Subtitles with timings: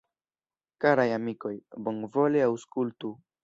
[0.85, 1.53] Karaj amikoj,
[1.91, 3.17] bonvole aŭskultu!